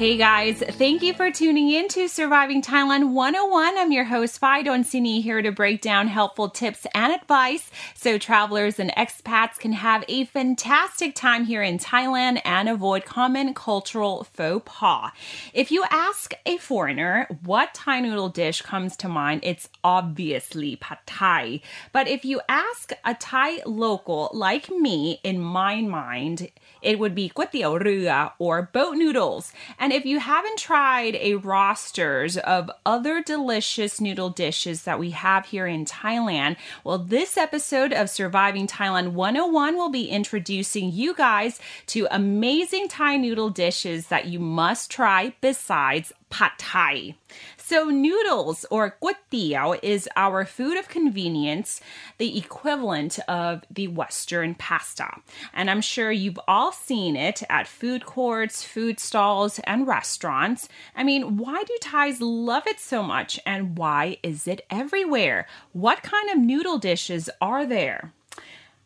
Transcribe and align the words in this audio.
Hey 0.00 0.16
guys, 0.16 0.62
thank 0.66 1.02
you 1.02 1.12
for 1.12 1.30
tuning 1.30 1.70
in 1.70 1.86
to 1.88 2.08
Surviving 2.08 2.62
Thailand 2.62 3.10
101. 3.12 3.76
I'm 3.76 3.92
your 3.92 4.04
host, 4.04 4.38
Fai 4.38 4.62
Donsini, 4.62 5.22
here 5.22 5.42
to 5.42 5.52
break 5.52 5.82
down 5.82 6.08
helpful 6.08 6.48
tips 6.48 6.86
and 6.94 7.12
advice 7.12 7.70
so 7.94 8.16
travelers 8.16 8.80
and 8.80 8.90
expats 8.92 9.58
can 9.58 9.74
have 9.74 10.02
a 10.08 10.24
fantastic 10.24 11.14
time 11.14 11.44
here 11.44 11.62
in 11.62 11.76
Thailand 11.76 12.40
and 12.46 12.66
avoid 12.70 13.04
common 13.04 13.52
cultural 13.52 14.24
faux 14.24 14.62
pas. 14.64 15.12
If 15.52 15.70
you 15.70 15.84
ask 15.90 16.32
a 16.46 16.56
foreigner 16.56 17.26
what 17.44 17.74
Thai 17.74 18.00
noodle 18.00 18.30
dish 18.30 18.62
comes 18.62 18.96
to 18.96 19.08
mind, 19.08 19.42
it's 19.44 19.68
obviously 19.84 20.76
pad 20.76 21.00
Thai. 21.04 21.60
But 21.92 22.08
if 22.08 22.24
you 22.24 22.40
ask 22.48 22.92
a 23.04 23.12
Thai 23.12 23.60
local 23.66 24.30
like 24.32 24.70
me, 24.70 25.20
in 25.22 25.42
my 25.42 25.82
mind, 25.82 26.50
it 26.82 26.98
would 26.98 27.14
be 27.14 27.30
guatiao 27.30 27.82
rua 27.82 28.34
or 28.38 28.70
boat 28.72 28.96
noodles. 28.96 29.52
And 29.78 29.92
if 29.92 30.04
you 30.04 30.20
haven't 30.20 30.58
tried 30.58 31.16
a 31.16 31.34
rosters 31.34 32.36
of 32.36 32.70
other 32.84 33.22
delicious 33.22 34.00
noodle 34.00 34.30
dishes 34.30 34.82
that 34.84 34.98
we 34.98 35.10
have 35.10 35.46
here 35.46 35.66
in 35.66 35.84
Thailand, 35.84 36.56
well, 36.84 36.98
this 36.98 37.36
episode 37.36 37.92
of 37.92 38.10
Surviving 38.10 38.66
Thailand 38.66 39.12
101 39.12 39.76
will 39.76 39.90
be 39.90 40.08
introducing 40.08 40.92
you 40.92 41.14
guys 41.14 41.60
to 41.86 42.06
amazing 42.10 42.88
Thai 42.88 43.16
noodle 43.16 43.50
dishes 43.50 44.08
that 44.08 44.26
you 44.26 44.38
must 44.38 44.90
try 44.90 45.34
besides 45.40 46.12
pad 46.30 46.52
Thai. 46.58 47.14
So, 47.70 47.84
noodles 47.84 48.66
or 48.68 48.96
guatiao 49.00 49.78
is 49.80 50.08
our 50.16 50.44
food 50.44 50.76
of 50.76 50.88
convenience, 50.88 51.80
the 52.18 52.36
equivalent 52.36 53.20
of 53.28 53.62
the 53.70 53.86
Western 53.86 54.56
pasta. 54.56 55.06
And 55.54 55.70
I'm 55.70 55.80
sure 55.80 56.10
you've 56.10 56.40
all 56.48 56.72
seen 56.72 57.14
it 57.14 57.44
at 57.48 57.68
food 57.68 58.04
courts, 58.04 58.64
food 58.64 58.98
stalls, 58.98 59.60
and 59.60 59.86
restaurants. 59.86 60.68
I 60.96 61.04
mean, 61.04 61.36
why 61.36 61.62
do 61.62 61.78
Thais 61.80 62.20
love 62.20 62.66
it 62.66 62.80
so 62.80 63.04
much 63.04 63.38
and 63.46 63.78
why 63.78 64.16
is 64.24 64.48
it 64.48 64.66
everywhere? 64.68 65.46
What 65.70 66.02
kind 66.02 66.28
of 66.28 66.38
noodle 66.38 66.78
dishes 66.78 67.30
are 67.40 67.64
there? 67.64 68.12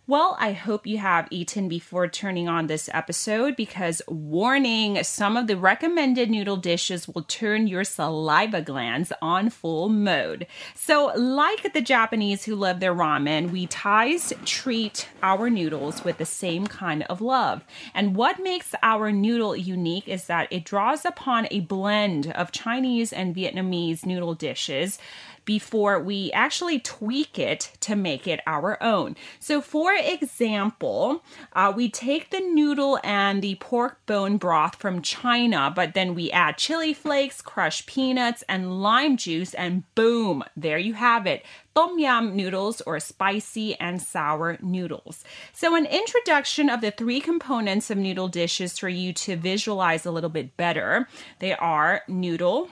Well, 0.07 0.37
I 0.39 0.53
hope 0.53 0.87
you 0.87 0.99
have 0.99 1.29
eaten 1.31 1.67
before 1.67 2.09
turning 2.09 2.47
on 2.47 2.67
this 2.67 2.91
episode 2.93 3.57
because, 3.57 4.03
warning, 4.07 5.03
some 5.03 5.35
of 5.35 5.47
the 5.47 5.57
recommended 5.57 6.29
noodle 6.29 6.59
dishes 6.59 7.09
will 7.09 7.23
turn 7.23 7.69
your 7.69 7.85
saliva 7.85 8.61
glands 8.61 9.15
on 9.23 9.49
full 9.49 9.89
mode. 9.89 10.47
So, 10.75 11.07
like 11.17 11.73
the 11.73 11.81
Japanese 11.81 12.45
who 12.45 12.55
love 12.55 12.81
their 12.81 12.95
ramen, 12.95 13.51
we 13.51 13.67
Thais 13.67 14.35
treat 14.45 15.09
our 15.23 15.49
noodles 15.49 16.05
with 16.05 16.19
the 16.19 16.27
same 16.27 16.67
kind 16.67 17.05
of 17.05 17.23
love. 17.23 17.65
And 17.95 18.15
what 18.15 18.43
makes 18.43 18.75
our 18.83 19.11
noodle 19.11 19.57
unique 19.57 20.07
is 20.07 20.27
that 20.27 20.49
it 20.51 20.67
draws 20.67 21.07
upon 21.07 21.49
a 21.51 21.61
blend 21.61 22.31
of 22.33 22.53
Chinese 22.53 23.11
and 23.11 23.35
Vietnamese 23.35 24.05
noodle 24.05 24.35
dishes 24.35 24.99
before 25.45 25.99
we 25.99 26.31
actually 26.33 26.79
tweak 26.79 27.39
it 27.39 27.73
to 27.81 27.97
make 27.97 28.27
it 28.27 28.41
our 28.47 28.83
own. 28.83 29.17
So, 29.41 29.61
for 29.61 29.95
example, 29.95 31.23
uh, 31.53 31.73
we 31.75 31.89
take 31.89 32.31
the 32.31 32.41
noodle 32.41 32.99
and 33.05 33.43
the 33.43 33.57
pork 33.57 34.05
bone 34.07 34.37
broth 34.37 34.77
from 34.77 35.03
China, 35.03 35.73
but 35.75 35.95
then 35.95 36.15
we 36.15 36.31
add 36.31 36.59
chili 36.59 36.95
flakes, 36.95 37.43
crushed 37.43 37.87
peanuts, 37.87 38.43
and 38.49 38.83
lime 38.83 39.17
juice, 39.17 39.55
and 39.55 39.83
boom, 39.95 40.45
there 40.57 40.79
you 40.79 40.95
have 40.95 41.27
it 41.27 41.45
tom 41.75 41.99
yum 41.99 42.37
noodles 42.37 42.81
or 42.83 43.01
spicy 43.01 43.75
and 43.81 44.01
sour 44.01 44.59
noodles. 44.63 45.25
So, 45.53 45.75
an 45.75 45.87
introduction 45.87 46.71
of 46.71 46.81
the 46.81 46.91
three 46.91 47.21
components 47.21 47.91
of 47.91 47.99
noodle 47.99 48.29
dishes 48.29 48.79
for 48.79 48.89
you 48.89 49.13
to 49.15 49.37
visualize 49.37 50.07
a 50.07 50.11
little 50.11 50.31
bit 50.31 50.57
better. 50.57 51.09
They 51.41 51.55
are 51.55 52.03
noodle, 52.09 52.71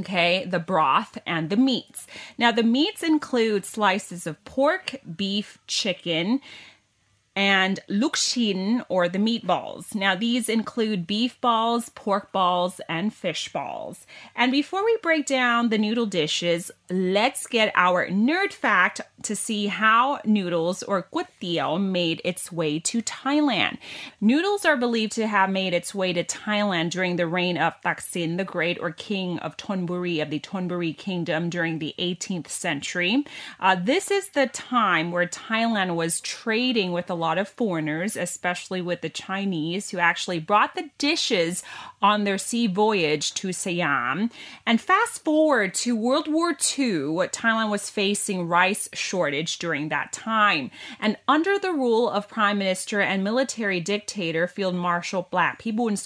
okay, 0.00 0.44
the 0.44 0.58
broth 0.58 1.18
and 1.26 1.50
the 1.50 1.56
meats. 1.56 2.06
Now, 2.38 2.52
the 2.52 2.62
meats 2.62 3.02
include 3.02 3.64
slices 3.64 4.26
of 4.26 4.42
pork, 4.44 5.00
beef, 5.16 5.58
chicken, 5.66 6.40
and 7.36 7.78
lukshin 7.90 8.82
or 8.88 9.08
the 9.08 9.18
meatballs. 9.18 9.94
Now, 9.94 10.16
these 10.16 10.48
include 10.48 11.06
beef 11.06 11.38
balls, 11.42 11.90
pork 11.90 12.32
balls, 12.32 12.80
and 12.88 13.12
fish 13.12 13.52
balls. 13.52 14.06
And 14.34 14.50
before 14.50 14.82
we 14.82 14.96
break 15.02 15.26
down 15.26 15.68
the 15.68 15.76
noodle 15.76 16.06
dishes, 16.06 16.70
let's 16.90 17.46
get 17.46 17.72
our 17.74 18.08
nerd 18.08 18.52
fact 18.52 19.02
to 19.22 19.36
see 19.36 19.66
how 19.66 20.20
noodles 20.24 20.82
or 20.82 21.08
guatiao 21.12 21.80
made 21.80 22.22
its 22.24 22.50
way 22.50 22.78
to 22.78 23.02
Thailand. 23.02 23.76
Noodles 24.20 24.64
are 24.64 24.76
believed 24.76 25.12
to 25.12 25.26
have 25.26 25.50
made 25.50 25.74
its 25.74 25.94
way 25.94 26.12
to 26.14 26.24
Thailand 26.24 26.90
during 26.90 27.16
the 27.16 27.26
reign 27.26 27.58
of 27.58 27.74
Taksin 27.82 28.38
the 28.38 28.44
Great 28.44 28.78
or 28.80 28.92
King 28.92 29.38
of 29.40 29.56
Thonburi 29.56 30.22
of 30.22 30.30
the 30.30 30.40
Thonburi 30.40 30.96
Kingdom 30.96 31.50
during 31.50 31.80
the 31.80 31.94
18th 31.98 32.48
century. 32.48 33.24
Uh, 33.60 33.74
this 33.74 34.10
is 34.10 34.30
the 34.30 34.46
time 34.46 35.10
where 35.10 35.26
Thailand 35.26 35.96
was 35.96 36.20
trading 36.20 36.92
with 36.92 37.10
a 37.10 37.14
lot 37.14 37.25
of 37.34 37.48
foreigners, 37.48 38.16
especially 38.16 38.80
with 38.80 39.00
the 39.00 39.10
Chinese, 39.10 39.90
who 39.90 39.98
actually 39.98 40.38
brought 40.38 40.74
the 40.74 40.90
dishes 40.98 41.62
on 42.00 42.24
their 42.24 42.38
sea 42.38 42.66
voyage 42.66 43.34
to 43.34 43.52
Siam. 43.52 44.30
And 44.64 44.80
fast 44.80 45.24
forward 45.24 45.74
to 45.74 45.96
World 45.96 46.28
War 46.28 46.50
II, 46.50 47.26
Thailand 47.32 47.70
was 47.70 47.90
facing 47.90 48.48
rice 48.48 48.88
shortage 48.92 49.58
during 49.58 49.88
that 49.88 50.12
time. 50.12 50.70
And 51.00 51.16
under 51.26 51.58
the 51.58 51.72
rule 51.72 52.08
of 52.08 52.28
Prime 52.28 52.58
Minister 52.58 53.00
and 53.00 53.24
military 53.24 53.80
dictator 53.80 54.46
Field 54.46 54.74
Marshal 54.74 55.24
Plaek 55.24 55.58
Phibun 55.58 55.96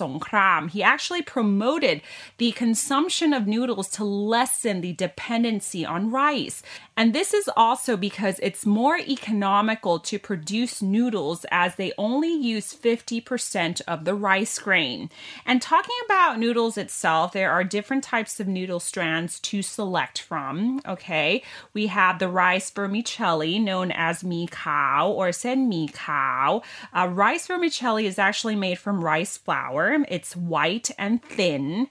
he 0.70 0.82
actually 0.82 1.22
promoted 1.22 2.00
the 2.38 2.52
consumption 2.52 3.32
of 3.32 3.46
noodles 3.46 3.88
to 3.90 4.04
lessen 4.04 4.80
the 4.80 4.92
dependency 4.92 5.84
on 5.84 6.10
rice. 6.10 6.62
And 6.96 7.14
this 7.14 7.34
is 7.34 7.50
also 7.56 7.96
because 7.96 8.38
it's 8.42 8.66
more 8.66 8.98
economical 8.98 9.98
to 10.00 10.18
produce 10.18 10.82
noodles 10.82 11.09
as 11.50 11.76
they 11.76 11.92
only 11.98 12.32
use 12.32 12.74
50% 12.74 13.80
of 13.86 14.04
the 14.04 14.14
rice 14.14 14.58
grain. 14.58 15.10
And 15.44 15.60
talking 15.60 15.96
about 16.04 16.38
noodles 16.38 16.76
itself, 16.76 17.32
there 17.32 17.50
are 17.50 17.64
different 17.64 18.04
types 18.04 18.40
of 18.40 18.48
noodle 18.48 18.80
strands 18.80 19.40
to 19.40 19.62
select 19.62 20.20
from. 20.20 20.80
Okay, 20.86 21.42
we 21.74 21.88
have 21.88 22.18
the 22.18 22.28
rice 22.28 22.70
vermicelli, 22.70 23.58
known 23.58 23.90
as 23.92 24.24
mi 24.24 24.46
khao 24.46 25.08
or 25.08 25.32
sen 25.32 25.68
mi 25.68 25.88
khao. 25.88 26.62
Uh, 26.92 27.08
rice 27.08 27.46
vermicelli 27.46 28.06
is 28.06 28.18
actually 28.18 28.56
made 28.56 28.78
from 28.78 29.04
rice 29.04 29.36
flour, 29.36 30.04
it's 30.08 30.36
white 30.36 30.90
and 30.98 31.22
thin. 31.22 31.88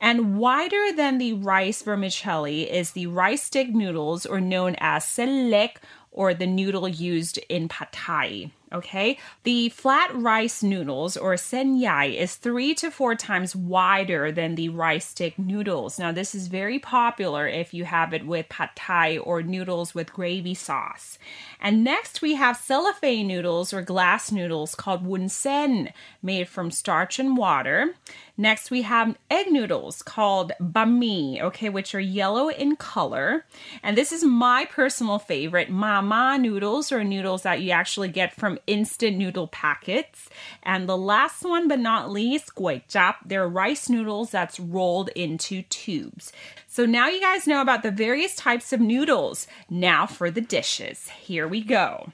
And 0.00 0.38
wider 0.38 0.92
than 0.92 1.18
the 1.18 1.32
rice 1.32 1.82
vermicelli 1.82 2.70
is 2.70 2.92
the 2.92 3.06
rice 3.06 3.42
stick 3.42 3.70
noodles, 3.70 4.26
or 4.26 4.40
known 4.40 4.76
as 4.78 5.04
selek, 5.04 5.76
or 6.12 6.34
the 6.34 6.46
noodle 6.46 6.88
used 6.88 7.38
in 7.48 7.68
pad 7.68 7.88
thai. 7.92 8.52
Okay, 8.70 9.16
the 9.44 9.70
flat 9.70 10.14
rice 10.14 10.62
noodles 10.62 11.16
or 11.16 11.38
sen 11.38 11.78
yai 11.78 12.04
is 12.06 12.34
three 12.34 12.74
to 12.74 12.90
four 12.90 13.14
times 13.14 13.56
wider 13.56 14.30
than 14.30 14.56
the 14.56 14.68
rice 14.68 15.06
stick 15.06 15.38
noodles. 15.38 15.98
Now, 15.98 16.12
this 16.12 16.34
is 16.34 16.48
very 16.48 16.78
popular 16.78 17.48
if 17.48 17.72
you 17.72 17.84
have 17.84 18.12
it 18.12 18.26
with 18.26 18.50
pad 18.50 18.70
thai 18.74 19.16
or 19.16 19.42
noodles 19.42 19.94
with 19.94 20.12
gravy 20.12 20.52
sauce. 20.52 21.18
And 21.58 21.82
next, 21.82 22.20
we 22.20 22.34
have 22.34 22.58
cellophane 22.58 23.26
noodles 23.26 23.72
or 23.72 23.80
glass 23.80 24.30
noodles 24.30 24.74
called 24.74 25.06
wun 25.06 25.30
sen, 25.30 25.90
made 26.22 26.46
from 26.46 26.70
starch 26.70 27.18
and 27.18 27.38
water. 27.38 27.94
Next, 28.36 28.70
we 28.70 28.82
have 28.82 29.16
egg 29.30 29.50
noodles 29.50 30.02
called 30.02 30.52
bami, 30.60 31.40
okay, 31.40 31.70
which 31.70 31.94
are 31.94 32.00
yellow 32.00 32.48
in 32.48 32.76
color. 32.76 33.46
And 33.82 33.96
this 33.96 34.12
is 34.12 34.22
my 34.22 34.66
personal 34.66 35.18
favorite, 35.18 35.70
mama 35.70 36.36
noodles 36.38 36.92
or 36.92 37.02
noodles 37.02 37.42
that 37.42 37.62
you 37.62 37.70
actually 37.70 38.08
get 38.08 38.34
from 38.34 38.57
instant 38.66 39.16
noodle 39.16 39.48
packets. 39.48 40.28
And 40.62 40.88
the 40.88 40.96
last 40.96 41.42
one 41.42 41.68
but 41.68 41.78
not 41.78 42.10
least, 42.10 42.54
guai 42.54 42.82
chap. 42.88 43.20
They're 43.24 43.48
rice 43.48 43.88
noodles 43.88 44.30
that's 44.30 44.58
rolled 44.60 45.10
into 45.10 45.62
tubes. 45.62 46.32
So 46.66 46.84
now 46.84 47.08
you 47.08 47.20
guys 47.20 47.46
know 47.46 47.60
about 47.60 47.82
the 47.82 47.90
various 47.90 48.34
types 48.34 48.72
of 48.72 48.80
noodles. 48.80 49.46
Now 49.70 50.06
for 50.06 50.30
the 50.30 50.40
dishes. 50.40 51.08
Here 51.08 51.48
we 51.48 51.62
go 51.62 52.12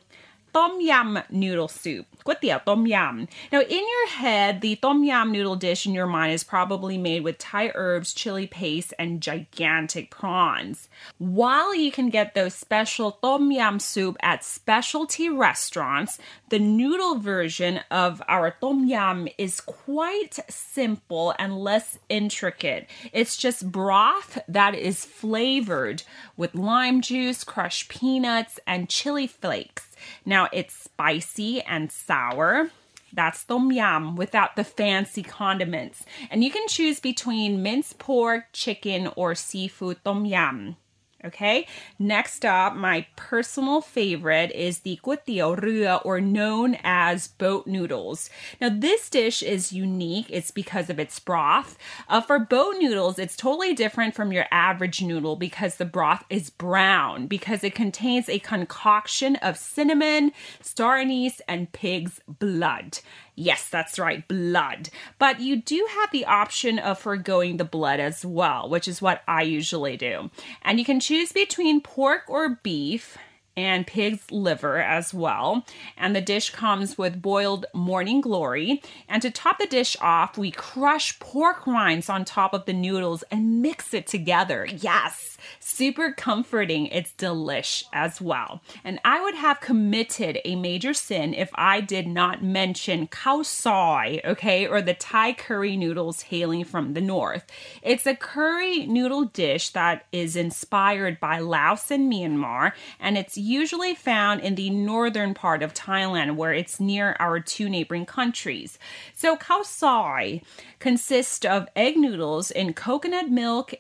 tom 0.55 0.81
yum 0.81 1.19
noodle 1.31 1.67
soup. 1.67 2.07
Kwetiao 2.25 2.65
tom 2.65 2.87
yum. 2.87 3.27
Now, 3.53 3.61
in 3.61 3.71
your 3.71 4.09
head, 4.09 4.61
the 4.61 4.77
tom 4.77 5.03
yum 5.03 5.33
noodle 5.33 5.57
dish 5.57 5.85
in 5.85 5.93
your 5.93 6.07
mind 6.07 6.33
is 6.33 6.45
probably 6.45 6.97
made 6.97 7.25
with 7.25 7.39
Thai 7.39 7.73
herbs, 7.75 8.15
chili 8.15 8.47
paste, 8.47 8.95
and 8.99 9.21
gigantic 9.21 10.11
prawns. 10.11 10.89
While 11.19 11.75
you 11.75 11.91
can 11.91 12.09
get 12.09 12.35
those 12.35 12.55
special 12.55 13.13
tom 13.13 13.51
yum 13.51 13.81
soup 13.81 14.17
at 14.23 14.45
specialty 14.45 15.29
restaurants, 15.29 16.19
the 16.51 16.61
noodle 16.61 17.19
version 17.19 17.81
of 17.91 18.23
our 18.29 18.53
tom 18.53 18.87
yum 18.87 19.27
is 19.37 19.61
quite 19.61 20.39
simple 20.49 21.35
and 21.39 21.59
less 21.59 21.99
intricate. 22.09 22.89
It's 23.13 23.37
just 23.37 23.73
broth 23.73 24.39
that 24.47 24.77
is 24.77 25.05
flavored 25.05 26.05
with 26.37 26.55
lime 26.55 27.01
juice, 27.01 27.43
crushed 27.43 27.89
peanuts, 27.89 28.61
and 28.67 28.89
chili 28.89 29.27
flakes. 29.27 29.94
Now 30.25 30.49
it's 30.53 30.75
spicy 30.75 31.63
and 31.63 31.91
sour. 31.91 32.71
That's 33.13 33.45
tom 33.45 33.71
yum 33.71 34.17
without 34.17 34.57
the 34.57 34.65
fancy 34.65 35.23
condiments. 35.23 36.05
And 36.31 36.43
you 36.43 36.51
can 36.51 36.67
choose 36.67 36.99
between 36.99 37.63
minced 37.63 37.99
pork, 37.99 38.47
chicken, 38.53 39.11
or 39.17 39.35
seafood 39.35 39.99
tom 40.05 40.25
yum. 40.25 40.77
Okay, 41.25 41.67
next 41.99 42.45
up, 42.45 42.77
my 42.77 43.07
personal 43.17 43.81
favorite 43.81 44.53
is 44.53 44.81
the 44.81 45.01
guitiao 45.03 45.57
rua, 45.61 46.03
or 46.05 46.21
known 46.21 46.77
as 46.85 47.29
boat 47.29 47.67
noodles. 47.67 48.29
Now, 48.61 48.69
this 48.69 49.09
dish 49.09 49.43
is 49.43 49.73
unique. 49.73 50.27
It's 50.29 50.51
because 50.51 50.91
of 50.91 50.99
its 50.99 51.19
broth. 51.19 51.79
Uh, 52.11 52.21
for 52.21 52.39
boat 52.39 52.77
noodles, 52.79 53.19
it's 53.19 53.37
totally 53.37 53.73
different 53.73 54.15
from 54.15 54.33
your 54.33 54.45
average 54.51 55.01
noodle 55.01 55.37
because 55.37 55.77
the 55.77 55.87
broth 55.87 56.25
is 56.29 56.51
brown 56.51 57.27
because 57.27 57.65
it 57.65 57.75
contains 57.75 58.29
a 58.29 58.39
concoction 58.39 59.37
of 59.37 59.57
cinnamon, 59.57 60.33
star 60.61 60.99
anise, 60.99 61.41
and 61.49 61.73
pig's 61.73 62.21
blood. 62.29 62.99
Yes, 63.37 63.69
that's 63.69 63.99
right, 63.99 64.27
blood. 64.29 64.91
But 65.19 65.41
you 65.41 65.57
do 65.57 65.87
have 65.91 66.11
the 66.13 66.25
option 66.25 66.79
of 66.79 67.01
foregoing 67.01 67.57
the 67.57 67.65
blood 67.65 67.99
as 67.99 68.25
well, 68.25 68.69
which 68.69 68.87
is 68.87 69.03
what 69.03 69.23
I 69.27 69.43
usually 69.43 69.97
do. 69.97 70.31
And 70.63 70.79
you 70.79 70.85
can 70.85 71.01
choose 71.01 71.33
between 71.33 71.81
pork 71.81 72.23
or 72.29 72.61
beef 72.63 73.19
and 73.57 73.87
pig's 73.87 74.31
liver 74.31 74.79
as 74.79 75.15
well. 75.15 75.65
And 75.97 76.15
the 76.15 76.21
dish 76.21 76.51
comes 76.51 76.99
with 76.99 77.23
boiled 77.23 77.67
morning 77.75 78.21
glory. 78.21 78.83
And 79.09 79.23
to 79.23 79.31
top 79.31 79.59
the 79.59 79.67
dish 79.67 79.97
off, 80.01 80.37
we 80.37 80.51
crush 80.51 81.19
pork 81.19 81.67
rinds 81.67 82.09
on 82.09 82.25
top 82.25 82.55
of 82.55 82.65
the 82.65 82.73
noodles 82.73 83.23
and 83.31 83.63
mix 83.63 83.95
it 83.95 84.07
together. 84.07 84.67
Yes, 84.67 85.39
super 85.61 86.13
comforting. 86.13 86.87
It's 86.87 87.13
delish 87.13 87.85
as 87.93 88.21
well. 88.21 88.61
And 88.83 88.99
I 89.05 89.23
would 89.23 89.35
have 89.35 89.61
committed 89.61 90.41
a 90.45 90.57
major 90.57 90.95
sin 90.95 91.35
if 91.35 91.51
I 91.55 91.81
did 91.81 92.07
not 92.07 92.43
mention 92.43 93.09
khao 93.09 93.45
soi, 93.45 94.21
okay, 94.25 94.67
or 94.67 94.83
the 94.83 94.95
Thai 94.95 95.33
curry 95.33 95.77
noodles 95.77 96.23
hailing 96.23 96.65
from 96.65 96.95
the 96.95 97.01
north. 97.01 97.45
It's 97.83 98.07
a 98.07 98.17
curry 98.17 98.87
noodle 98.87 99.27
dish 99.27 99.71
that 99.71 100.07
is 100.13 100.37
inspired 100.37 101.21
by 101.21 101.39
Laos 101.39 101.91
and 101.91 102.11
Myanmar, 102.13 102.73
and 102.99 103.17
it's 103.17 103.37
usually 103.45 103.95
found 103.95 104.41
in 104.41 104.55
the 104.55 104.71
northern 104.71 105.35
part 105.35 105.63
of 105.63 105.75
Thailand, 105.75 106.37
where 106.37 106.53
it's 106.53 106.81
near 106.81 107.17
our 107.21 107.41
two 107.41 107.69
neighboring 107.69 108.07
countries. 108.07 108.79
So, 109.15 109.37
khao 109.37 109.65
soi 109.65 110.41
consists 110.79 111.45
of 111.45 111.69
egg 111.77 111.97
noodles 111.97 112.51
in 112.51 112.73
coconut 112.73 113.31
milk 113.31 113.75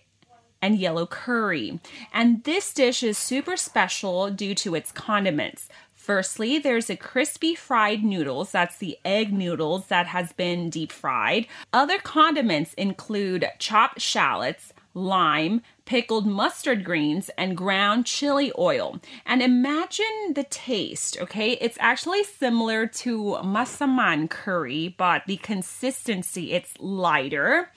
and 0.61 0.78
yellow 0.78 1.06
curry. 1.06 1.78
And 2.12 2.44
this 2.44 2.72
dish 2.72 3.02
is 3.02 3.19
super 3.19 3.56
special 3.56 4.31
due 4.31 4.55
to 4.56 4.75
its 4.75 4.93
condiments. 4.93 5.69
Firstly, 5.93 6.58
there's 6.58 6.90
a 6.90 6.96
crispy 6.96 7.55
fried 7.55 8.05
noodles. 8.05 8.52
That's 8.52 8.76
the 8.76 8.99
egg 9.06 9.32
noodles 9.32 9.87
that 9.87 10.06
has 10.08 10.32
been 10.32 10.69
deep 10.69 10.93
fried. 10.93 11.46
Other 11.72 11.99
condiments 11.99 12.75
include 12.75 13.49
chopped 13.58 14.02
shallots, 14.02 14.75
lime, 14.93 15.62
pickled 15.85 16.27
mustard 16.27 16.85
greens, 16.85 17.31
and 17.37 17.57
ground 17.57 18.07
chili 18.07 18.53
oil. 18.59 18.99
And 19.27 19.43
imagine 19.43 20.33
the 20.35 20.45
taste, 20.45 21.19
okay? 21.21 21.53
It's 21.53 21.79
actually 21.81 22.25
similar 22.25 22.87
to 22.87 23.39
masaman 23.43 24.31
curry, 24.31 24.95
but 24.97 25.23
the 25.27 25.37
consistency, 25.39 26.53
it's 26.53 26.75
lighter. 26.79 27.71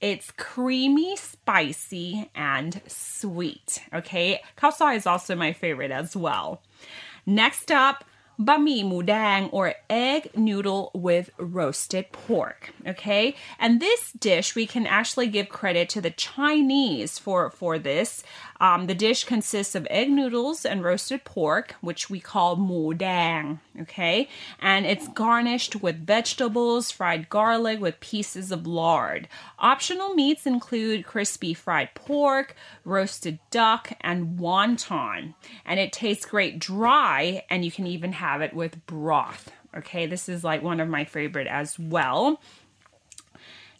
It's 0.00 0.30
creamy, 0.30 1.16
spicy, 1.16 2.30
and 2.34 2.80
sweet. 2.86 3.82
Okay, 3.92 4.40
khao 4.56 4.96
is 4.96 5.06
also 5.06 5.34
my 5.34 5.52
favorite 5.52 5.90
as 5.90 6.16
well. 6.16 6.62
Next 7.26 7.70
up, 7.70 8.04
bami 8.40 8.82
mudang 8.82 9.50
or 9.52 9.74
egg 9.90 10.30
noodle 10.34 10.90
with 10.94 11.30
roasted 11.38 12.10
pork. 12.12 12.72
Okay, 12.86 13.36
and 13.58 13.80
this 13.80 14.12
dish 14.12 14.54
we 14.54 14.66
can 14.66 14.86
actually 14.86 15.26
give 15.26 15.48
credit 15.48 15.88
to 15.90 16.00
the 16.00 16.10
Chinese 16.10 17.18
for 17.18 17.50
for 17.50 17.78
this. 17.78 18.22
Um, 18.60 18.86
the 18.86 18.94
dish 18.94 19.24
consists 19.24 19.74
of 19.74 19.86
egg 19.90 20.10
noodles 20.10 20.64
and 20.64 20.82
roasted 20.82 21.24
pork, 21.24 21.74
which 21.80 22.10
we 22.10 22.20
call 22.20 22.56
mu 22.56 22.94
dang, 22.94 23.60
okay? 23.80 24.28
And 24.60 24.86
it's 24.86 25.08
garnished 25.08 25.82
with 25.82 26.06
vegetables, 26.06 26.90
fried 26.90 27.28
garlic 27.28 27.80
with 27.80 28.00
pieces 28.00 28.52
of 28.52 28.66
lard. 28.66 29.28
Optional 29.58 30.14
meats 30.14 30.46
include 30.46 31.06
crispy 31.06 31.54
fried 31.54 31.94
pork, 31.94 32.54
roasted 32.84 33.38
duck, 33.50 33.92
and 34.00 34.38
wonton. 34.38 35.34
And 35.64 35.80
it 35.80 35.92
tastes 35.92 36.26
great 36.26 36.58
dry, 36.58 37.44
and 37.50 37.64
you 37.64 37.70
can 37.70 37.86
even 37.86 38.12
have 38.12 38.42
it 38.42 38.54
with 38.54 38.84
broth. 38.86 39.50
Okay, 39.76 40.06
this 40.06 40.28
is 40.28 40.42
like 40.42 40.62
one 40.62 40.80
of 40.80 40.88
my 40.88 41.04
favorite 41.04 41.46
as 41.46 41.78
well. 41.78 42.40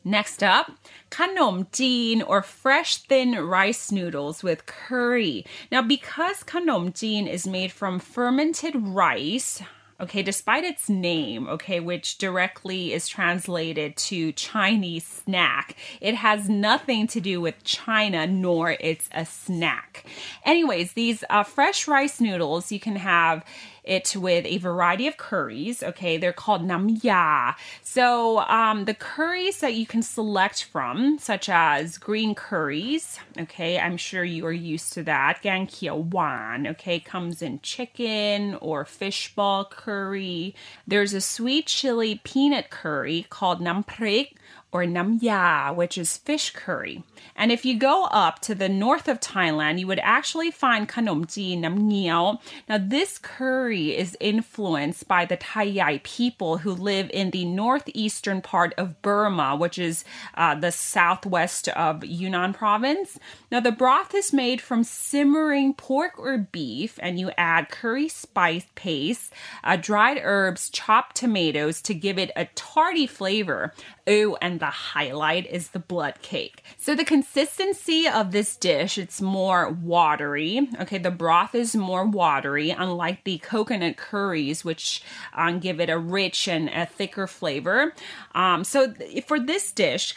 Next 0.04 0.42
up, 0.42 0.72
kanom 1.10 1.70
jin 1.72 2.22
or 2.22 2.40
fresh 2.42 2.96
thin 2.98 3.32
rice 3.34 3.92
noodles 3.92 4.42
with 4.42 4.64
curry. 4.64 5.44
Now, 5.70 5.82
because 5.82 6.42
kanom 6.42 6.98
jin 6.98 7.26
is 7.26 7.46
made 7.46 7.70
from 7.70 7.98
fermented 7.98 8.74
rice, 8.76 9.62
okay, 10.00 10.22
despite 10.22 10.64
its 10.64 10.88
name, 10.88 11.48
okay, 11.48 11.78
which 11.78 12.18
directly 12.18 12.92
is 12.92 13.06
translated 13.06 13.96
to 13.96 14.32
Chinese 14.32 15.06
snack, 15.06 15.76
it 16.00 16.14
has 16.14 16.48
nothing 16.48 17.06
to 17.08 17.20
do 17.20 17.40
with 17.40 17.62
China, 17.64 18.26
nor 18.26 18.76
it's 18.80 19.08
a 19.12 19.26
snack. 19.26 20.06
Anyways, 20.44 20.94
these 20.94 21.22
uh, 21.28 21.42
fresh 21.42 21.86
rice 21.86 22.20
noodles 22.20 22.72
you 22.72 22.80
can 22.80 22.96
have 22.96 23.44
it 23.90 24.14
with 24.14 24.46
a 24.46 24.58
variety 24.58 25.08
of 25.08 25.16
curries. 25.16 25.82
Okay, 25.82 26.16
they're 26.16 26.32
called 26.32 26.62
namya. 26.62 27.56
So 27.82 28.38
um, 28.40 28.84
the 28.84 28.94
curries 28.94 29.58
that 29.60 29.74
you 29.74 29.84
can 29.84 30.02
select 30.02 30.62
from, 30.62 31.18
such 31.18 31.48
as 31.48 31.98
green 31.98 32.36
curries. 32.36 33.18
Okay, 33.36 33.80
I'm 33.80 33.96
sure 33.96 34.22
you 34.22 34.46
are 34.46 34.52
used 34.52 34.92
to 34.92 35.02
that. 35.02 35.42
Gang 35.42 35.68
wan. 35.82 36.68
Okay, 36.68 37.00
comes 37.00 37.42
in 37.42 37.60
chicken 37.62 38.54
or 38.60 38.84
fish 38.84 39.34
ball 39.34 39.64
curry. 39.64 40.54
There's 40.86 41.12
a 41.12 41.20
sweet 41.20 41.66
chili 41.66 42.20
peanut 42.22 42.70
curry 42.70 43.26
called 43.28 43.60
namprik 43.60 44.34
or 44.72 44.84
namya, 44.84 45.74
which 45.74 45.98
is 45.98 46.16
fish 46.16 46.52
curry. 46.52 47.02
And 47.34 47.50
if 47.50 47.64
you 47.64 47.78
go 47.78 48.04
up 48.04 48.38
to 48.40 48.54
the 48.54 48.68
north 48.68 49.08
of 49.08 49.20
Thailand, 49.20 49.78
you 49.80 49.86
would 49.86 50.00
actually 50.02 50.50
find 50.50 50.88
kanomji 50.88 51.58
namngiao. 51.58 52.38
Now, 52.68 52.78
this 52.78 53.18
curry 53.18 53.96
is 53.96 54.16
influenced 54.20 55.08
by 55.08 55.24
the 55.24 55.36
Thai 55.36 56.00
people 56.04 56.58
who 56.58 56.72
live 56.72 57.10
in 57.12 57.30
the 57.30 57.44
northeastern 57.44 58.42
part 58.42 58.74
of 58.76 59.00
Burma, 59.02 59.56
which 59.56 59.78
is 59.78 60.04
uh, 60.34 60.54
the 60.54 60.70
southwest 60.70 61.68
of 61.68 62.04
Yunnan 62.04 62.52
province. 62.52 63.18
Now, 63.50 63.60
the 63.60 63.72
broth 63.72 64.14
is 64.14 64.32
made 64.32 64.60
from 64.60 64.84
simmering 64.84 65.74
pork 65.74 66.12
or 66.18 66.38
beef, 66.38 66.98
and 67.02 67.18
you 67.18 67.30
add 67.36 67.70
curry 67.70 68.08
spice 68.08 68.66
paste, 68.74 69.32
uh, 69.64 69.76
dried 69.76 70.20
herbs, 70.22 70.70
chopped 70.70 71.16
tomatoes 71.16 71.82
to 71.82 71.94
give 71.94 72.18
it 72.18 72.30
a 72.36 72.46
tarty 72.54 73.06
flavor. 73.06 73.74
Oh, 74.06 74.36
and 74.40 74.59
the 74.60 74.66
highlight 74.66 75.46
is 75.46 75.70
the 75.70 75.78
blood 75.78 76.22
cake. 76.22 76.62
So 76.78 76.94
the 76.94 77.04
consistency 77.04 78.06
of 78.06 78.30
this 78.30 78.56
dish, 78.56 78.96
it's 78.98 79.20
more 79.20 79.70
watery. 79.70 80.68
Okay, 80.80 80.98
the 80.98 81.10
broth 81.10 81.54
is 81.54 81.74
more 81.74 82.06
watery, 82.06 82.70
unlike 82.70 83.24
the 83.24 83.38
coconut 83.38 83.96
curries, 83.96 84.64
which 84.64 85.02
um, 85.34 85.58
give 85.58 85.80
it 85.80 85.90
a 85.90 85.98
rich 85.98 86.46
and 86.46 86.68
a 86.68 86.86
thicker 86.86 87.26
flavor. 87.26 87.94
Um, 88.34 88.62
so 88.62 88.94
for 89.26 89.40
this 89.40 89.72
dish, 89.72 90.12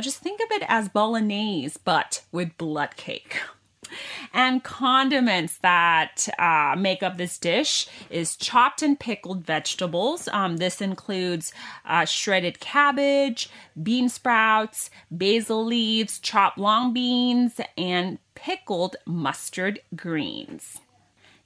just 0.00 0.18
think 0.18 0.40
of 0.40 0.50
it 0.50 0.64
as 0.68 0.88
bolognese, 0.88 1.78
but 1.84 2.24
with 2.32 2.56
blood 2.58 2.96
cake. 2.96 3.40
And 4.32 4.62
condiments 4.62 5.58
that 5.58 6.28
uh, 6.38 6.74
make 6.78 7.02
up 7.02 7.16
this 7.16 7.38
dish 7.38 7.86
is 8.10 8.36
chopped 8.36 8.82
and 8.82 8.98
pickled 8.98 9.44
vegetables. 9.44 10.28
Um, 10.28 10.58
this 10.58 10.80
includes 10.80 11.52
uh, 11.84 12.04
shredded 12.04 12.60
cabbage, 12.60 13.50
bean 13.82 14.08
sprouts, 14.08 14.90
basil 15.10 15.64
leaves, 15.64 16.18
chopped 16.18 16.58
long 16.58 16.92
beans, 16.92 17.60
and 17.76 18.18
pickled 18.34 18.96
mustard 19.06 19.80
greens. 19.94 20.80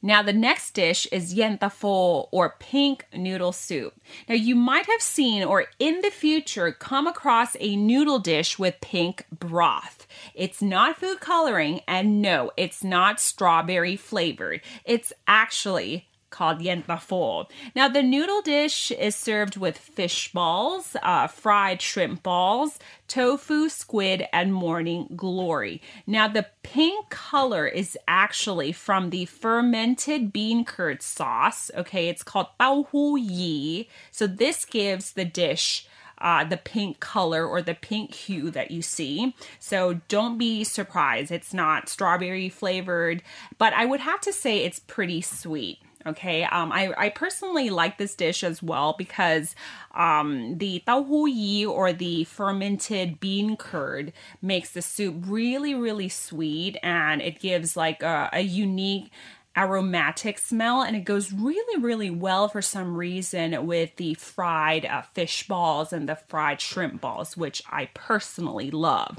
Now, 0.06 0.22
the 0.22 0.32
next 0.32 0.70
dish 0.70 1.08
is 1.10 1.34
yentafo 1.34 2.28
or 2.30 2.54
pink 2.60 3.06
noodle 3.12 3.50
soup. 3.50 3.92
Now, 4.28 4.36
you 4.36 4.54
might 4.54 4.86
have 4.86 5.02
seen 5.02 5.42
or 5.42 5.66
in 5.80 6.00
the 6.00 6.12
future 6.12 6.70
come 6.70 7.08
across 7.08 7.56
a 7.58 7.75
noodle 7.75 8.20
dish 8.20 8.56
with 8.56 8.80
pink 8.80 9.26
broth. 9.36 10.06
It's 10.32 10.62
not 10.62 10.96
food 10.96 11.18
coloring, 11.18 11.80
and 11.88 12.22
no, 12.22 12.52
it's 12.56 12.84
not 12.84 13.18
strawberry 13.18 13.96
flavored. 13.96 14.60
It's 14.84 15.12
actually 15.26 16.06
called 16.37 16.61
yentafo. 16.61 17.47
Now, 17.75 17.88
the 17.88 18.02
noodle 18.02 18.43
dish 18.43 18.90
is 18.90 19.16
served 19.16 19.57
with 19.57 19.78
fish 19.78 20.31
balls, 20.33 20.95
uh, 21.02 21.28
fried 21.28 21.81
shrimp 21.81 22.23
balls, 22.23 22.78
tofu, 23.09 23.71
squid, 23.71 24.28
and 24.35 24.52
morning 24.52 25.09
glory. 25.16 25.81
Now, 26.07 26.28
the 26.28 26.47
pink 26.62 27.09
color 27.09 27.66
is 27.66 27.97
actually 28.07 28.73
from 28.73 29.09
the 29.09 29.25
fermented 29.25 30.31
bean 30.31 30.66
curd 30.66 31.00
sauce. 31.00 31.71
Okay, 31.75 32.09
it's 32.11 32.23
called 32.23 32.49
bao 32.61 32.87
hu 32.88 33.16
yi. 33.16 33.88
So, 34.11 34.26
this 34.26 34.66
gives 34.66 35.12
the 35.12 35.25
dish. 35.25 35.87
Uh, 36.19 36.45
the 36.45 36.57
pink 36.57 36.99
color 36.99 37.47
or 37.47 37.61
the 37.61 37.75
pink 37.75 38.14
hue 38.14 38.50
that 38.50 38.71
you 38.71 38.81
see. 38.81 39.35
So 39.59 40.00
don't 40.09 40.38
be 40.38 40.64
surprised. 40.64 41.31
It's 41.31 41.52
not 41.52 41.90
strawberry 41.90 42.49
flavored, 42.49 43.23
but 43.59 43.75
I 43.75 43.85
would 43.85 44.00
have 44.00 44.23
to 44.23 44.33
say 44.33 44.64
it's 44.64 44.78
pretty 44.78 45.21
sweet. 45.21 45.78
Okay, 46.06 46.44
um, 46.44 46.70
I, 46.70 46.92
I 46.96 47.08
personally 47.08 47.68
like 47.68 47.98
this 47.98 48.14
dish 48.14 48.44
as 48.44 48.62
well 48.62 48.94
because 48.96 49.56
um, 49.92 50.56
the 50.58 50.80
hu 50.86 51.26
yi 51.26 51.66
or 51.66 51.92
the 51.92 52.22
fermented 52.25 53.18
bean 53.18 53.56
curd 53.56 54.12
makes 54.40 54.70
the 54.70 54.82
soup 54.82 55.16
really, 55.26 55.75
really 55.75 56.08
sweet 56.08 56.76
and 56.80 57.20
it 57.20 57.40
gives 57.40 57.76
like 57.76 58.04
a, 58.04 58.30
a 58.32 58.42
unique 58.42 59.10
aromatic 59.56 60.38
smell 60.38 60.82
and 60.82 60.94
it 60.94 61.04
goes 61.04 61.32
really 61.32 61.82
really 61.82 62.10
well 62.10 62.46
for 62.46 62.60
some 62.60 62.94
reason 62.94 63.66
with 63.66 63.96
the 63.96 64.12
fried 64.14 64.84
uh, 64.84 65.00
fish 65.00 65.48
balls 65.48 65.94
and 65.94 66.08
the 66.10 66.14
fried 66.14 66.60
shrimp 66.60 67.00
balls 67.00 67.38
which 67.38 67.62
i 67.72 67.86
personally 67.94 68.70
love 68.70 69.16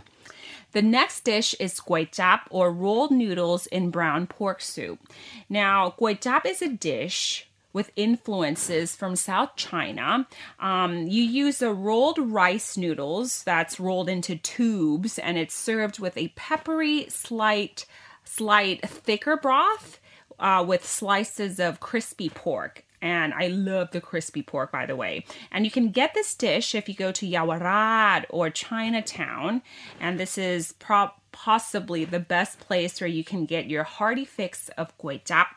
the 0.78 0.84
next 0.84 1.22
dish 1.24 1.56
is 1.60 1.80
guicap 1.80 2.42
or 2.52 2.72
rolled 2.72 3.10
noodles 3.10 3.66
in 3.66 3.90
brown 3.90 4.28
pork 4.28 4.62
soup. 4.62 5.00
Now, 5.50 5.96
guicap 6.00 6.46
is 6.46 6.62
a 6.62 6.70
dish 6.70 7.48
with 7.74 7.92
influences 7.96 8.96
from 8.96 9.16
South 9.16 9.56
China. 9.56 10.28
Um, 10.60 11.08
you 11.08 11.24
use 11.24 11.64
a 11.64 11.74
rolled 11.74 12.20
rice 12.20 12.78
noodles 12.78 13.42
that's 13.42 13.80
rolled 13.80 14.08
into 14.08 14.36
tubes 14.36 15.18
and 15.18 15.36
it's 15.36 15.56
served 15.56 15.98
with 15.98 16.16
a 16.16 16.28
peppery, 16.36 17.08
slight, 17.10 17.88
slight 18.24 18.88
thicker 18.88 19.36
broth 19.36 20.00
uh, 20.38 20.64
with 20.68 20.86
slices 20.86 21.60
of 21.60 21.80
crispy 21.80 22.30
pork. 22.30 22.86
And 23.02 23.34
I 23.34 23.48
love 23.48 23.92
the 23.92 24.02
crispy 24.02 24.42
pork, 24.42 24.72
by 24.72 24.86
the 24.86 24.96
way. 24.96 25.26
And 25.52 25.66
you 25.66 25.72
can 25.72 25.92
get 25.92 26.14
this 26.14 26.34
dish 26.34 26.74
if 26.74 26.90
you 26.90 26.96
go 26.96 27.12
to 27.12 27.30
Yaowarat 27.30 28.26
or 28.30 28.50
Chinatown. 28.50 29.62
And 30.00 30.20
this 30.20 30.38
is 30.38 30.74
pro- 30.74 31.12
possibly 31.32 32.06
the 32.06 32.20
best 32.20 32.60
place 32.60 33.00
where 33.00 33.08
you 33.08 33.24
can 33.24 33.46
get 33.46 33.70
your 33.70 33.84
hearty 33.84 34.26
fix 34.26 34.70
of 34.70 34.98
guicap. 34.98 35.48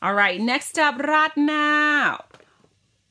All 0.00 0.14
right, 0.14 0.40
next 0.40 0.78
up, 0.78 0.98
ratna 0.98 2.24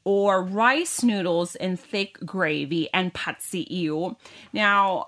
or 0.05 0.43
rice 0.43 1.03
noodles 1.03 1.55
in 1.55 1.77
thick 1.77 2.17
gravy 2.25 2.89
and 2.93 3.11
ew. 3.53 4.17
Now, 4.51 5.07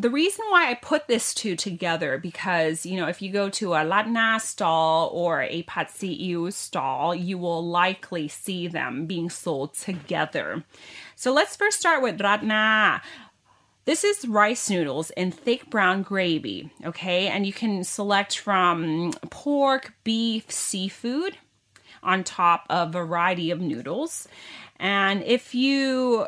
the 0.00 0.10
reason 0.10 0.46
why 0.48 0.70
I 0.70 0.74
put 0.74 1.08
this 1.08 1.34
two 1.34 1.56
together 1.56 2.16
because 2.16 2.86
you 2.86 2.96
know 2.96 3.06
if 3.06 3.20
you 3.20 3.30
go 3.30 3.50
to 3.50 3.74
a 3.74 3.84
Latna 3.84 4.40
stall 4.40 5.10
or 5.12 5.42
a 5.42 5.62
pad 5.64 5.90
see 5.90 6.50
stall, 6.50 7.14
you 7.14 7.36
will 7.36 7.64
likely 7.64 8.26
see 8.26 8.66
them 8.66 9.06
being 9.06 9.28
sold 9.28 9.74
together. 9.74 10.64
So 11.16 11.32
let's 11.32 11.56
first 11.56 11.78
start 11.78 12.02
with 12.02 12.20
ratna. 12.20 13.02
This 13.84 14.04
is 14.04 14.26
rice 14.26 14.70
noodles 14.70 15.10
in 15.10 15.32
thick 15.32 15.68
brown 15.68 16.02
gravy, 16.02 16.70
okay? 16.84 17.28
And 17.28 17.46
you 17.46 17.52
can 17.52 17.82
select 17.84 18.38
from 18.38 19.12
pork, 19.30 19.94
beef, 20.04 20.50
seafood 20.50 21.36
on 22.02 22.24
top 22.24 22.64
of 22.70 22.88
a 22.88 22.92
variety 22.92 23.50
of 23.50 23.60
noodles. 23.60 24.28
And 24.78 25.22
if 25.24 25.54
you 25.54 26.26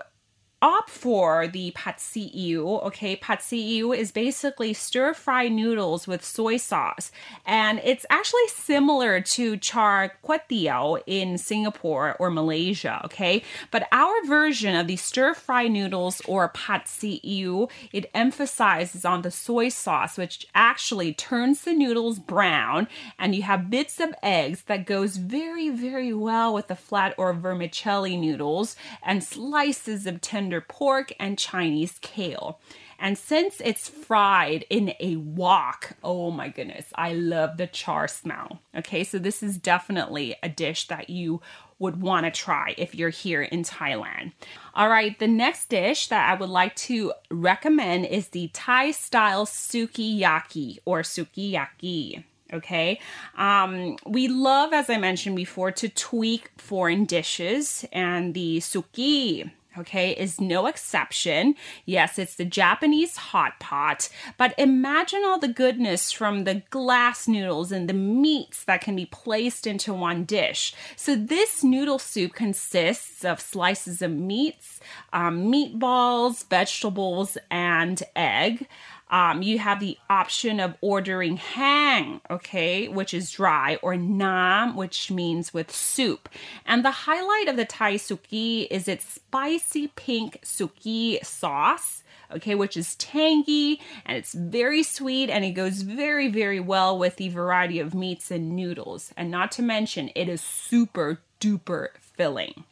opt 0.63 0.89
for 0.89 1.49
the 1.49 1.73
pad 1.73 2.01
see 2.01 2.29
ew. 2.29 2.69
Okay, 2.69 3.17
pad 3.17 3.43
see 3.43 3.61
ew 3.61 3.93
is 3.93 4.13
basically 4.13 4.73
stir 4.73 5.13
fry 5.13 5.49
noodles 5.49 6.07
with 6.07 6.25
soy 6.25 6.57
sauce, 6.57 7.11
and 7.45 7.81
it's 7.85 8.07
actually 8.09 8.47
similar 8.49 9.21
to 9.21 9.57
char 9.57 10.13
kway 10.25 10.41
teow 10.49 11.03
in 11.07 11.37
Singapore 11.37 12.17
or 12.21 12.31
Malaysia. 12.31 13.01
Okay, 13.05 13.43
but 13.73 13.89
our 13.91 14.25
version 14.25 14.77
of 14.77 14.87
the 14.87 14.97
stir 14.97 15.35
fry 15.35 15.67
noodles 15.67 16.23
or 16.27 16.49
pad 16.49 16.87
see 16.87 17.21
ew 17.25 17.69
it 17.93 18.09
emphasizes 18.15 19.05
on 19.05 19.23
the 19.23 19.31
soy 19.31 19.69
sauce, 19.69 20.17
which 20.17 20.47
actually 20.55 21.13
turns 21.13 21.63
the 21.63 21.75
noodles 21.75 22.21
brown, 22.21 22.87
and 23.19 23.35
you 23.35 23.43
have 23.43 23.69
bits 23.69 23.99
of 23.99 24.15
eggs 24.23 24.63
that 24.63 24.87
goes 24.87 25.17
very 25.17 25.69
very 25.69 26.13
well 26.13 26.55
with 26.55 26.69
the 26.69 26.77
flat 26.77 27.13
or 27.19 27.35
vermicelli 27.35 28.17
noodles 28.17 28.77
and 29.03 29.25
slices 29.25 30.07
of 30.07 30.21
tender 30.21 30.52
tender 30.53 30.67
pork 30.69 31.13
and 31.19 31.39
Chinese 31.39 31.99
kale. 32.03 32.61
And 32.99 33.17
since 33.17 33.61
it's 33.65 33.89
fried 33.89 34.65
in 34.69 34.93
a 35.01 35.17
wok, 35.17 35.93
oh 36.05 36.31
my 36.31 36.49
goodness, 36.49 36.87
I 36.95 37.15
love 37.15 37.57
the 37.57 37.67
char 37.67 38.07
smell. 38.07 38.61
Okay, 38.77 39.03
so 39.03 39.19
this 39.19 39.43
is 39.43 39.57
definitely 39.57 40.37
a 40.43 40.49
dish 40.49 40.89
that 40.89 41.09
you 41.09 41.41
would 41.79 42.01
want 42.03 42.27
to 42.27 42.31
try 42.31 42.75
if 42.77 42.95
you're 42.95 43.09
here 43.09 43.43
in 43.43 43.65
Thailand. 43.65 44.33
All 44.75 44.89
right, 44.89 45.19
the 45.19 45.27
next 45.27 45.71
dish 45.71 46.09
that 46.09 46.31
I 46.31 46.35
would 46.39 46.51
like 46.51 46.77
to 46.77 47.13
recommend 47.31 48.07
is 48.07 48.29
the 48.29 48.51
Thai 48.53 48.91
style 48.91 49.47
sukiyaki 49.47 50.79
or 50.85 51.01
sukiyaki 51.03 52.25
okay 52.53 53.01
um, 53.37 53.97
we 54.07 54.29
love 54.29 54.75
as 54.75 54.91
i 54.91 54.99
mentioned 54.99 55.35
before 55.35 55.71
to 55.73 55.89
tweak 55.89 56.51
foreign 56.59 57.07
dishes 57.07 57.87
and 57.93 58.35
the 58.35 58.59
suki 58.59 59.51
okay, 59.79 60.13
is 60.13 60.41
no 60.41 60.67
exception. 60.67 61.55
Yes, 61.85 62.19
it's 62.19 62.35
the 62.35 62.45
Japanese 62.45 63.17
hot 63.17 63.59
pot, 63.61 64.09
but 64.37 64.55
imagine 64.59 65.23
all 65.25 65.39
the 65.39 65.49
goodness 65.49 66.13
from 66.13 66.45
the 66.45 66.63
glass 66.71 67.27
noodles 67.27 67.73
and 67.73 67.89
the 67.89 67.95
meats 67.95 68.65
that 68.65 68.81
can 68.81 68.97
be 68.97 69.07
placed 69.07 69.67
into 69.67 69.95
one 69.95 70.25
dish. 70.25 70.75
So, 70.97 71.17
this 71.17 71.65
noodle 71.65 71.99
soup 71.99 72.35
consists 72.35 73.25
of 73.25 73.41
slices 73.41 74.03
of 74.03 74.11
meats, 74.11 74.81
um, 75.13 75.51
meatballs, 75.51 76.49
vegetables, 76.49 77.39
and 77.51 78.03
egg. 78.15 78.67
Um, 79.13 79.43
you 79.43 79.59
have 79.59 79.79
the 79.79 79.99
option 80.11 80.59
of 80.59 80.75
ordering 80.81 81.37
hang, 81.37 82.23
okay, 82.31 82.89
which 82.89 83.13
is 83.13 83.31
dry, 83.31 83.79
or 83.83 83.95
nam, 83.95 84.75
which 84.75 85.11
means 85.11 85.53
with 85.53 85.71
soup. 85.71 86.31
And 86.65 86.83
the 86.83 86.91
highlight 86.91 87.47
of 87.47 87.57
the 87.57 87.67
Thai 87.67 87.95
suki 87.95 88.67
is 88.71 88.89
its 88.89 89.05
spicy 89.05 89.89
pink 89.89 90.41
suki 90.43 91.25
sauce 91.25 92.03
okay, 92.35 92.55
which 92.55 92.77
is 92.77 92.95
tangy 92.97 93.79
and 94.07 94.17
it's 94.17 94.33
very 94.33 94.83
sweet 94.83 95.31
and 95.31 95.45
it 95.45 95.51
goes 95.51 95.83
very, 95.83 96.29
very 96.29 96.61
well 96.61 96.99
with 96.99 97.17
the 97.17 97.29
variety 97.29 97.79
of 97.79 97.95
meats 97.95 98.31
and 98.31 98.57
noodles. 98.57 99.13
And 99.17 99.31
not 99.31 99.53
to 99.53 99.63
mention, 99.63 100.11
it 100.15 100.31
is 100.31 100.41
super 100.41 101.21
duper 101.41 101.89
filling. 102.01 102.65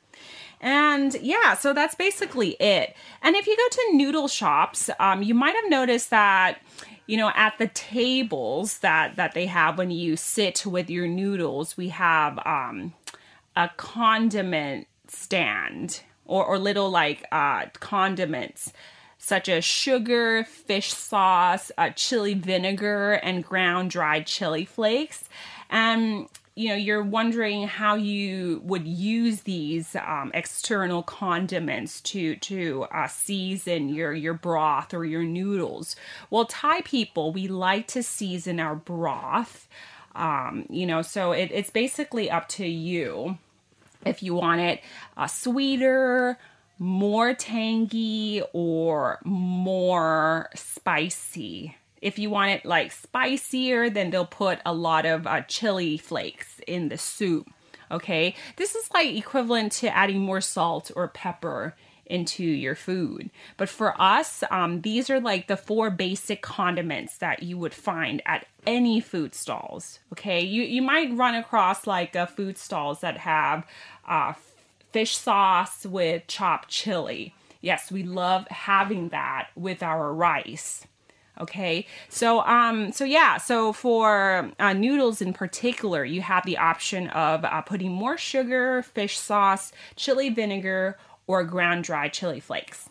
And 0.61 1.15
yeah, 1.23 1.55
so 1.55 1.73
that's 1.73 1.95
basically 1.95 2.51
it. 2.61 2.95
And 3.23 3.35
if 3.35 3.47
you 3.47 3.57
go 3.57 3.69
to 3.71 3.97
noodle 3.97 4.29
shops, 4.29 4.91
um, 4.99 5.23
you 5.23 5.35
might 5.35 5.55
have 5.55 5.71
noticed 5.71 6.11
that 6.11 6.61
you 7.07 7.17
know 7.17 7.33
at 7.35 7.59
the 7.59 7.67
tables 7.69 8.79
that 8.79 9.17
that 9.17 9.35
they 9.35 9.47
have 9.47 9.79
when 9.79 9.91
you 9.91 10.17
sit 10.17 10.65
with 10.65 10.89
your 10.89 11.09
noodles 11.09 11.77
we 11.77 11.89
have 11.89 12.39
um 12.47 12.95
a 13.57 13.69
condiment 13.77 14.87
stand 15.09 16.03
or, 16.25 16.45
or 16.45 16.57
little 16.57 16.89
like 16.89 17.27
uh 17.33 17.67
condiments 17.81 18.73
such 19.23 19.51
as 19.51 19.65
sugar, 19.65 20.45
fish 20.45 20.95
sauce, 20.95 21.71
uh, 21.77 21.91
chili 21.91 22.33
vinegar, 22.33 23.13
and 23.13 23.45
ground 23.45 23.91
dried 23.91 24.27
chili 24.27 24.65
flakes. 24.65 25.29
And 25.69 26.27
you 26.61 26.69
know 26.69 26.75
you're 26.75 27.03
wondering 27.03 27.67
how 27.67 27.95
you 27.95 28.61
would 28.65 28.87
use 28.87 29.43
these 29.43 29.97
um, 29.97 30.31
external 30.35 31.03
condiments 31.03 32.03
to 32.03 32.37
to 32.37 32.87
uh, 32.93 33.09
season 33.09 33.89
your 33.89 34.13
your 34.13 34.35
broth 34.35 34.93
or 34.93 35.07
your 35.07 35.23
noodles. 35.23 35.97
Well 36.29 36.45
thai 36.45 36.83
people 36.83 37.33
we 37.33 37.49
like 37.49 37.87
to 37.89 38.03
season 38.03 38.61
our 38.61 38.75
broth 38.75 39.69
um, 40.15 40.67
you 40.69 40.87
know 40.87 41.01
so 41.01 41.33
it, 41.33 41.51
it's 41.51 41.71
basically 41.71 42.31
up 42.31 42.47
to 42.51 42.67
you. 42.67 43.39
If 44.05 44.23
you 44.23 44.35
want 44.35 44.61
it 44.61 44.83
uh, 45.17 45.29
sweeter 45.29 46.39
more 46.79 47.33
tangy 47.33 48.43
or 48.53 49.19
more 49.25 50.51
spicy 50.55 51.77
If 52.01 52.19
you 52.19 52.31
want 52.31 52.51
it 52.53 52.65
like 52.65 52.93
spicier, 52.93 53.91
then 53.91 54.11
they'll 54.11 54.25
put 54.25 54.59
a 54.65 54.73
lot 54.73 55.07
of 55.07 55.27
uh, 55.27 55.43
chili 55.43 55.97
flakes 55.97 56.61
in 56.67 56.89
the 56.89 56.99
soup. 56.99 57.49
Okay, 57.91 58.37
this 58.57 58.75
is 58.75 58.89
like 58.95 59.09
equivalent 59.09 59.73
to 59.73 59.95
adding 59.95 60.21
more 60.21 60.41
salt 60.41 60.91
or 60.95 61.09
pepper 61.09 61.75
into 62.07 62.45
your 62.45 62.75
food. 62.75 63.31
But 63.57 63.69
for 63.69 64.01
us, 64.01 64.43
um, 64.51 64.83
these 64.83 65.11
are 65.11 65.21
like 65.21 65.47
the 65.47 65.57
four 65.57 65.91
basic 65.91 66.43
condiments 66.43 67.19
that 67.19 67.43
you 67.43 67.57
would 67.59 67.75
find 67.75 68.21
at 68.27 68.47
any 68.67 69.01
food 69.01 69.35
stalls. 69.35 70.01
Okay, 70.13 70.41
you 70.41 70.63
you 70.63 70.83
might 70.83 71.17
run 71.17 71.35
across 71.35 71.87
like 71.87 72.15
uh, 72.17 72.27
food 72.27 72.59
stalls 72.59 73.01
that 73.01 73.19
have 73.19 73.67
uh, 74.07 74.35
fish 74.93 75.17
sauce 75.17 75.85
with 75.85 76.27
chopped 76.27 76.69
chili. 76.69 77.35
Yes, 77.61 77.93
we 77.93 78.03
love 78.03 78.49
having 78.49 79.11
that 79.11 79.49
with 79.55 79.83
our 79.83 80.13
rice 80.13 80.87
okay? 81.41 81.87
So 82.09 82.41
um 82.43 82.93
so 82.93 83.05
yeah 83.05 83.39
so 83.39 83.73
for 83.73 84.51
uh, 84.59 84.73
noodles 84.75 85.23
in 85.23 85.33
particular 85.33 86.05
you 86.05 86.21
have 86.21 86.45
the 86.45 86.59
option 86.59 87.09
of 87.09 87.45
uh, 87.45 87.63
putting 87.63 87.93
more 87.93 88.19
sugar 88.19 88.83
fish 88.83 89.19
sauce 89.19 89.73
chili 89.97 90.29
vinegar 90.29 90.99
or 91.27 91.45
ground 91.45 91.85
dry 91.85 92.09
chili 92.09 92.41
flakes 92.41 92.90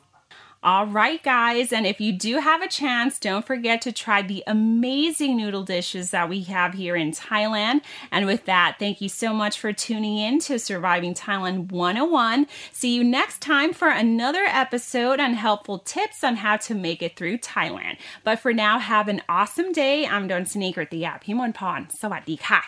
all 0.61 0.87
right, 0.87 1.23
guys, 1.23 1.71
and 1.71 1.87
if 1.87 2.01
you 2.01 2.11
do 2.11 2.39
have 2.39 2.61
a 2.61 2.67
chance, 2.67 3.17
don't 3.17 3.45
forget 3.45 3.81
to 3.83 3.93
try 3.93 4.21
the 4.21 4.43
amazing 4.45 5.37
noodle 5.37 5.63
dishes 5.63 6.11
that 6.11 6.27
we 6.27 6.41
have 6.43 6.73
here 6.73 6.97
in 6.97 7.11
Thailand. 7.11 7.81
And 8.11 8.25
with 8.25 8.43
that, 8.43 8.75
thank 8.77 8.99
you 8.99 9.07
so 9.07 9.33
much 9.33 9.57
for 9.57 9.71
tuning 9.71 10.17
in 10.17 10.39
to 10.39 10.59
Surviving 10.59 11.13
Thailand 11.13 11.71
101. 11.71 12.47
See 12.73 12.93
you 12.93 13.05
next 13.05 13.39
time 13.39 13.71
for 13.71 13.87
another 13.87 14.43
episode 14.43 15.21
on 15.21 15.33
helpful 15.33 15.79
tips 15.79 16.25
on 16.25 16.35
how 16.35 16.57
to 16.57 16.75
make 16.75 17.01
it 17.01 17.15
through 17.15 17.37
Thailand. 17.37 17.97
But 18.25 18.39
for 18.39 18.53
now, 18.53 18.79
have 18.79 19.07
an 19.07 19.21
awesome 19.29 19.71
day. 19.71 20.05
I'm 20.05 20.27
Don 20.27 20.45
Sneaker 20.45 20.81
at 20.81 20.91
the 20.91 21.05
app. 21.05 21.23
Himon 21.23 21.53
Pon. 21.53 21.85
Sawadee 21.85 22.37
ka. 22.37 22.65